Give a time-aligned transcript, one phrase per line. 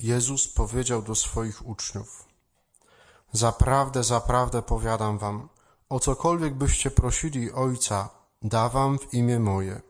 [0.00, 2.24] Jezus powiedział do swoich uczniów:
[3.32, 5.48] Zaprawdę, zaprawdę powiadam wam,
[5.88, 8.08] o cokolwiek byście prosili Ojca,
[8.42, 9.80] da wam w imię moje.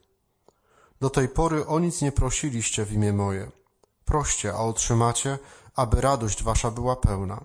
[1.00, 3.50] Do tej pory o nic nie prosiliście w imię moje.
[4.04, 5.38] Proście, a otrzymacie,
[5.74, 7.44] aby radość wasza była pełna.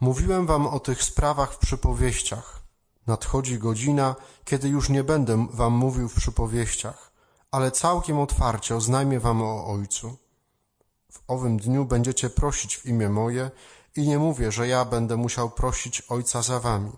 [0.00, 2.62] Mówiłem wam o tych sprawach w przypowieściach.
[3.06, 7.12] Nadchodzi godzina, kiedy już nie będę wam mówił w przypowieściach,
[7.50, 10.16] ale całkiem otwarcie oznajmię wam o Ojcu.
[11.12, 13.50] W owym dniu będziecie prosić w imię moje
[13.96, 16.92] i nie mówię, że ja będę musiał prosić Ojca za wami.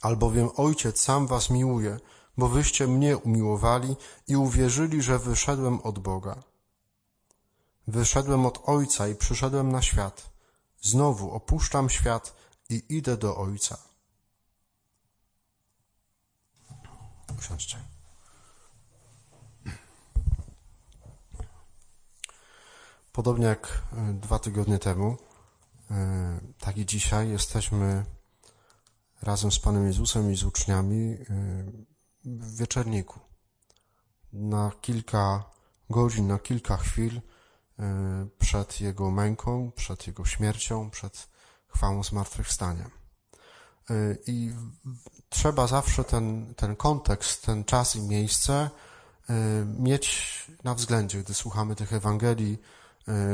[0.00, 2.00] Albowiem Ojciec sam was miłuje,
[2.36, 3.96] bo wyście mnie umiłowali
[4.28, 6.42] i uwierzyli, że wyszedłem od Boga.
[7.86, 10.30] Wyszedłem od Ojca i przyszedłem na świat.
[10.80, 12.34] Znowu opuszczam świat
[12.68, 13.78] i idę do Ojca.
[17.38, 17.97] Usiądźcie.
[23.18, 25.16] Podobnie jak e, dwa tygodnie temu,
[25.90, 28.04] e, tak i dzisiaj jesteśmy
[29.22, 31.16] razem z Panem Jezusem i z uczniami e,
[32.24, 33.20] w wieczerniku.
[34.32, 35.44] Na kilka
[35.90, 37.20] godzin, na kilka chwil
[38.38, 41.28] przed Jego męką, przed Jego śmiercią, przed
[41.68, 42.90] chwałą zmartwychwstania.
[44.26, 44.52] I
[45.28, 48.70] trzeba zawsze ten, ten kontekst, ten czas i miejsce
[49.78, 52.58] mieć na względzie, gdy słuchamy tych Ewangelii,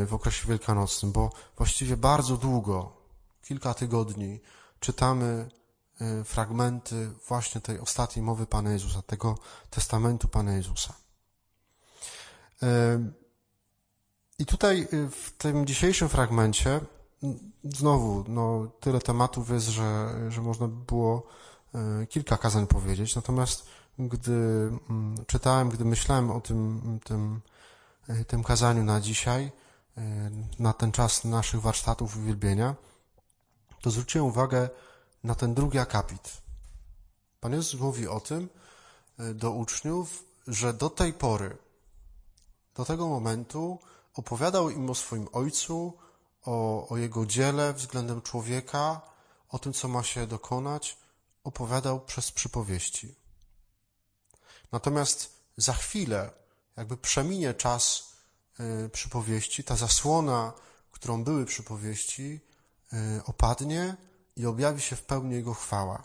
[0.06, 2.92] w okresie wielkanocnym, bo właściwie bardzo długo,
[3.42, 4.40] kilka tygodni,
[4.80, 5.48] czytamy
[6.00, 9.38] e, fragmenty właśnie tej ostatniej mowy Pana Jezusa, tego
[9.70, 10.94] testamentu Pana Jezusa.
[12.62, 12.98] E,
[14.38, 16.80] I tutaj e, w tym dzisiejszym fragmencie
[17.64, 21.26] znowu, no, tyle tematów jest, że, że można by było
[22.08, 23.66] kilka kazań powiedzieć, natomiast
[23.98, 27.40] gdy mm, czytałem, gdy myślałem o tym, tym,
[28.26, 29.52] tym kazaniu na dzisiaj,
[30.58, 32.74] na ten czas naszych warsztatów uwielbienia,
[33.80, 34.68] to zwróciłem uwagę
[35.24, 36.42] na ten drugi akapit.
[37.40, 38.48] Pan Jezus mówi o tym
[39.18, 41.56] e, do uczniów, że do tej pory,
[42.74, 43.78] do tego momentu
[44.14, 45.98] opowiadał im o swoim Ojcu,
[46.44, 49.00] o, o Jego dziele względem człowieka,
[49.48, 50.98] o tym, co ma się dokonać,
[51.44, 53.14] opowiadał przez przypowieści.
[54.72, 56.30] Natomiast za chwilę,
[56.76, 58.13] jakby przeminie czas E,
[58.92, 60.52] przypowieści, ta zasłona,
[60.90, 62.40] którą były przypowieści,
[62.92, 63.96] e, opadnie
[64.36, 66.04] i objawi się w pełni Jego chwała.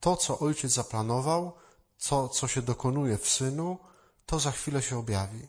[0.00, 1.52] To, co Ojciec zaplanował,
[1.98, 3.78] co, co się dokonuje w Synu,
[4.26, 5.48] to za chwilę się objawi.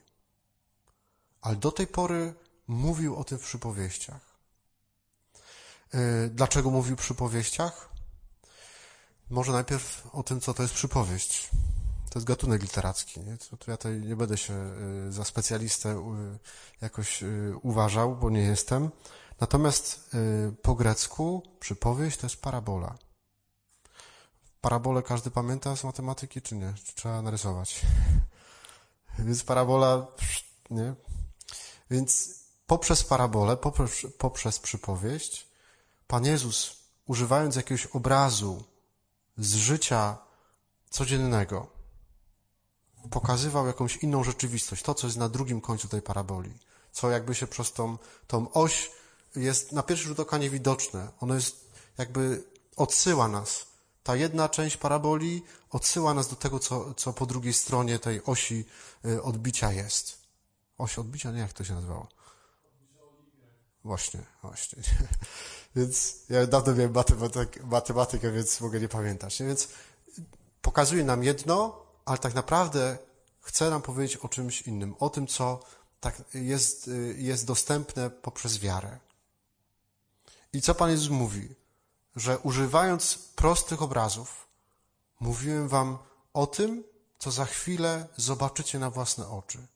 [1.41, 2.33] Ale do tej pory
[2.67, 4.21] mówił o tym w przypowieściach.
[5.94, 7.89] E, dlaczego mówił w przypowieściach?
[9.29, 11.50] Może najpierw o tym, co to jest przypowieść.
[12.11, 13.19] To jest gatunek literacki.
[13.19, 13.38] Nie?
[13.38, 14.53] To, to ja tutaj nie będę się
[15.07, 16.39] y, za specjalistę y,
[16.81, 18.89] jakoś y, uważał, bo nie jestem.
[19.39, 20.16] Natomiast
[20.61, 22.97] po grecku przypowieść to jest parabola.
[24.61, 26.73] Parabolę każdy pamięta z matematyki, czy nie?
[26.85, 27.81] Czy trzeba narysować?
[29.19, 30.07] Więc parabola,
[30.69, 30.94] nie?
[31.91, 35.47] Więc poprzez parabolę, poprzez, poprzez przypowieść,
[36.07, 38.63] Pan Jezus, używając jakiegoś obrazu
[39.38, 40.17] z życia
[40.89, 41.81] codziennego,
[43.09, 46.53] pokazywał jakąś inną rzeczywistość, to, co jest na drugim końcu tej paraboli,
[46.91, 47.97] co jakby się przez tą,
[48.28, 48.91] tą oś
[49.35, 51.12] jest na pierwszy rzut oka niewidoczne.
[51.19, 52.44] Ono jest jakby
[52.75, 53.66] odsyła nas.
[54.03, 58.66] Ta jedna część paraboli odsyła nas do tego, co, co po drugiej stronie tej osi
[59.06, 60.18] y, odbicia jest.
[60.78, 61.31] Oś odbicia?
[61.31, 62.07] Nie, jak to się nazywało?
[63.83, 64.83] Właśnie, właśnie.
[65.75, 69.39] Więc ja dawno miałem matematykę, matematykę, więc mogę nie pamiętać.
[69.39, 69.68] Więc
[70.62, 72.97] pokazuje nam jedno, ale tak naprawdę
[73.41, 75.59] chce nam powiedzieć o czymś innym, o tym, co
[76.00, 79.00] tak jest, jest dostępne poprzez wiarę.
[80.53, 81.56] I co Pan Jezus mówi?
[82.16, 84.47] Że używając prostych obrazów,
[85.19, 85.97] mówiłem Wam
[86.34, 86.84] o tym,
[87.19, 89.68] co za chwilę zobaczycie na własne oczy.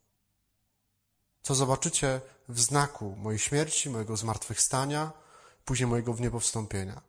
[1.44, 5.12] Co zobaczycie w znaku mojej śmierci, mojego zmartwychwstania,
[5.66, 7.02] później mojego wniebowstąpienia.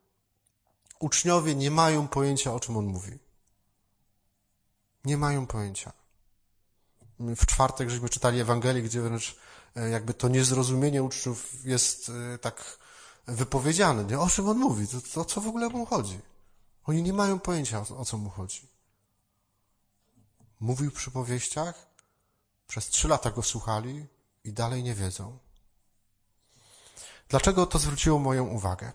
[0.98, 3.18] Uczniowie nie mają pojęcia, o czym on mówi.
[5.06, 5.92] Nie mają pojęcia.
[7.18, 9.36] W czwartek żeśmy czytali Ewangelię, gdzie wręcz
[9.76, 12.78] e, jakby to niezrozumienie uczniów jest e, tak
[13.26, 14.04] wypowiedziane.
[14.04, 14.18] Nie?
[14.18, 14.88] O czym on mówi?
[14.88, 16.20] To, to co w ogóle mu chodzi?
[16.84, 18.68] Oni nie mają pojęcia, o, o co mu chodzi.
[20.60, 21.86] Mówił przy powieściach,
[22.66, 24.06] przez trzy lata go słuchali
[24.44, 25.38] i dalej nie wiedzą.
[27.28, 28.92] Dlaczego to zwróciło moją uwagę?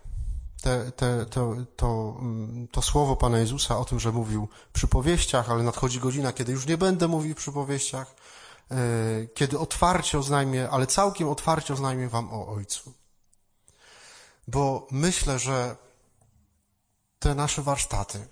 [0.62, 5.50] Te, te, to, to, mm, to słowo Pana Jezusa o tym, że mówił przy powieściach,
[5.50, 8.14] ale nadchodzi godzina, kiedy już nie będę mówił przy powieściach.
[9.34, 12.92] kiedy otwarcie oznajmię, ale całkiem otwarcie oznajmię Wam o Ojcu.
[14.48, 15.76] Bo myślę, że
[17.18, 18.28] te nasze warsztaty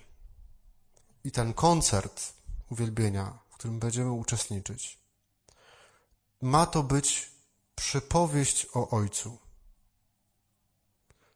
[1.25, 2.33] i ten koncert
[2.71, 4.99] uwielbienia, w którym będziemy uczestniczyć,
[6.43, 7.33] ma to być
[7.75, 9.39] przypowieść o Ojcu.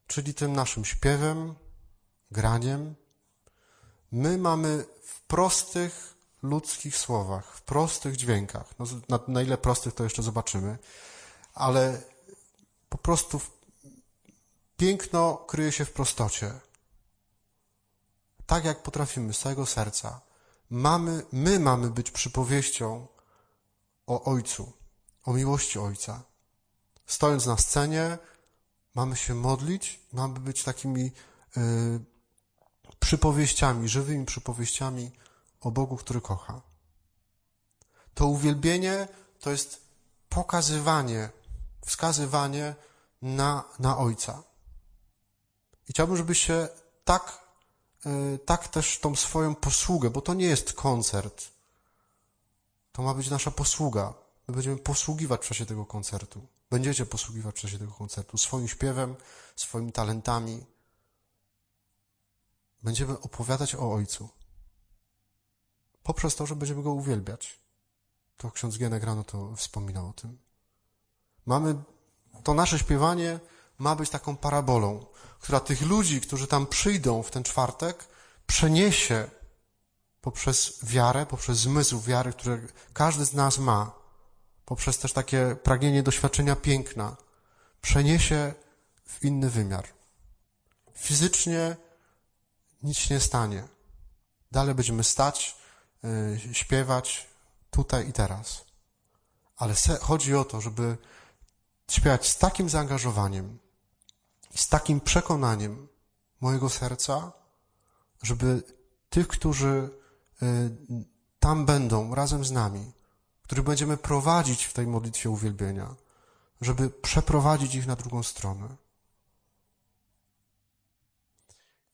[0.07, 1.55] Czyli tym naszym śpiewem,
[2.31, 2.95] graniem.
[4.11, 10.03] My mamy w prostych ludzkich słowach, w prostych dźwiękach, no, na, na ile prostych to
[10.03, 10.77] jeszcze zobaczymy,
[11.53, 12.01] ale
[12.89, 13.41] po prostu
[14.77, 16.59] piękno kryje się w prostocie.
[18.45, 20.21] Tak jak potrafimy z całego serca.
[20.69, 23.07] Mamy, my mamy być przypowieścią
[24.07, 24.73] o Ojcu,
[25.23, 26.23] o miłości Ojca.
[27.05, 28.17] Stojąc na scenie,
[28.95, 31.11] mamy się modlić, mamy być takimi
[31.57, 31.99] y,
[32.99, 35.11] przypowieściami, żywymi przypowieściami
[35.61, 36.61] o Bogu, który kocha.
[38.13, 39.07] To uwielbienie
[39.39, 39.81] to jest
[40.29, 41.29] pokazywanie,
[41.85, 42.75] wskazywanie
[43.21, 44.43] na, na Ojca.
[45.89, 46.69] I chciałbym, żebyście
[47.03, 47.39] tak,
[48.05, 51.51] y, tak też tą swoją posługę, bo to nie jest koncert,
[52.91, 54.24] to ma być nasza posługa.
[54.47, 56.47] My będziemy posługiwać w czasie tego koncertu.
[56.69, 59.15] Będziecie posługiwać w czasie tego koncertu swoim śpiewem,
[59.55, 60.65] swoimi talentami.
[62.83, 64.29] Będziemy opowiadać o Ojcu.
[66.03, 67.59] Poprzez to, że będziemy Go uwielbiać.
[68.37, 70.37] To ksiądz Gienek rano to wspominał o tym.
[71.45, 71.75] Mamy,
[72.43, 73.39] to nasze śpiewanie
[73.77, 75.05] ma być taką parabolą,
[75.39, 78.07] która tych ludzi, którzy tam przyjdą w ten czwartek,
[78.47, 79.29] przeniesie
[80.21, 84.04] poprzez wiarę, poprzez zmysł wiary, który każdy z nas ma,
[84.65, 87.17] poprzez też takie pragnienie doświadczenia piękna,
[87.81, 88.53] przeniesie
[89.05, 89.87] w inny wymiar.
[90.93, 91.75] Fizycznie
[92.83, 93.67] nic nie stanie.
[94.51, 95.55] Dalej będziemy stać,
[96.03, 97.27] yy, śpiewać
[97.69, 98.65] tutaj i teraz.
[99.57, 100.97] Ale chodzi o to, żeby
[101.91, 103.59] śpiewać z takim zaangażowaniem,
[104.55, 105.87] z takim przekonaniem
[106.41, 107.31] mojego serca,
[108.23, 108.63] żeby
[109.09, 109.89] tych, którzy
[110.41, 110.45] y,
[111.39, 112.91] tam będą razem z nami,
[113.45, 115.95] których będziemy prowadzić w tej modlitwie uwielbienia,
[116.61, 118.75] żeby przeprowadzić ich na drugą stronę.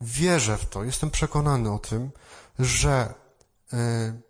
[0.02, 2.12] Wierzę w to, jestem przekonany o tym,
[2.60, 3.14] że
[3.74, 4.22] y,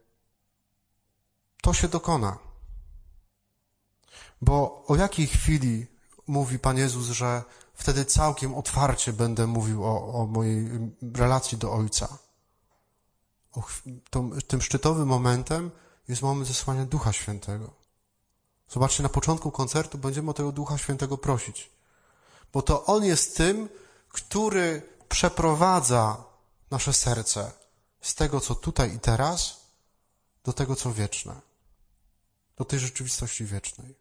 [1.62, 2.38] to się dokona.
[4.42, 5.88] Bo o jakiej chwili
[6.28, 10.70] mówi Pan Jezus, że wtedy całkiem otwarcie będę mówił o, o mojej
[11.14, 12.18] relacji do Ojca.
[13.54, 13.64] O,
[14.48, 15.72] tym szczytowym momentem
[16.12, 17.74] jest moment zesłania Ducha Świętego.
[18.70, 21.70] Zobaczcie, na początku koncertu będziemy o tego Ducha Świętego prosić.
[22.54, 23.70] Bo to On jest tym,
[24.10, 26.24] który przeprowadza
[26.72, 27.52] nasze serce
[28.02, 29.62] z tego, co tutaj i teraz,
[30.44, 31.42] do tego, co wieczne.
[32.58, 33.96] Do tej rzeczywistości wiecznej.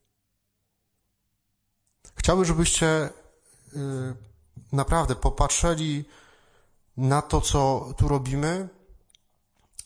[2.16, 3.10] Chciałbym, żebyście
[3.76, 4.14] Y,
[4.72, 6.04] naprawdę popatrzyli
[6.96, 8.68] na to, co tu robimy,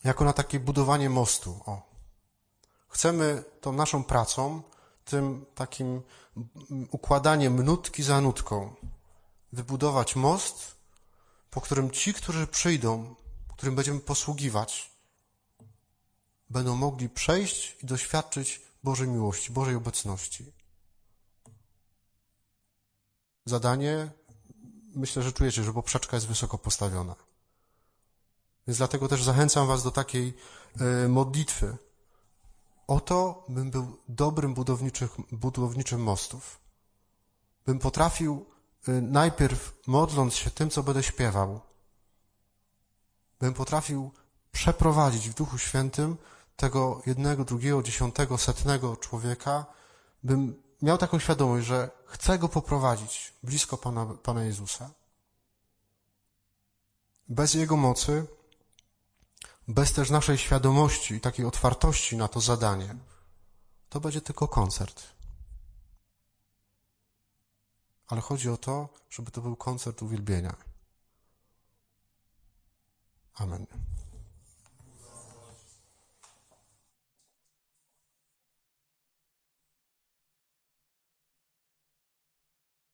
[0.05, 1.61] jako na takie budowanie mostu.
[1.67, 1.94] O.
[2.95, 4.63] Chcemy tą naszą pracą,
[5.05, 6.03] tym takim
[6.91, 8.75] układaniem nutki za nutką,
[9.53, 10.77] wybudować most,
[11.51, 13.15] po którym ci, którzy przyjdą,
[13.57, 14.91] którym będziemy posługiwać,
[16.51, 20.53] będą mogli przejść i doświadczyć Bożej miłości, Bożej obecności
[23.45, 24.11] zadanie,
[24.95, 27.15] myślę, że czujecie, że poprzeczka jest wysoko postawiona.
[28.67, 30.35] Więc dlatego też zachęcam Was do takiej
[31.05, 31.77] y, modlitwy.
[32.87, 34.55] Oto bym był dobrym
[35.33, 36.61] budowniczym mostów.
[37.67, 38.47] Bym potrafił
[38.89, 41.61] y, najpierw modląc się tym, co będę śpiewał,
[43.41, 44.11] bym potrafił
[44.53, 46.17] przeprowadzić w Duchu Świętym
[46.57, 49.67] tego jednego, drugiego, dziesiątego, setnego człowieka,
[50.23, 54.91] bym miał taką świadomość, że chce go poprowadzić blisko Pana, Pana Jezusa.
[57.29, 58.27] Bez Jego mocy,
[59.69, 62.97] bez też naszej świadomości i takiej otwartości na to zadanie,
[63.89, 65.03] to będzie tylko koncert.
[68.07, 70.57] Ale chodzi o to, żeby to był koncert uwielbienia.
[73.35, 73.67] Amen.